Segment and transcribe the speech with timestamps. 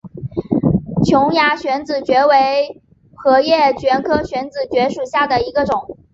[1.05, 2.81] 琼崖穴子蕨为
[3.23, 5.95] 禾叶蕨科穴子蕨属下的一个种。